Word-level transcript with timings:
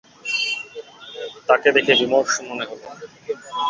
তাকে 1.49 1.67
দেখে 1.75 1.93
বিমর্ষ 1.99 2.33
মনে 2.47 2.65
হল। 2.69 2.81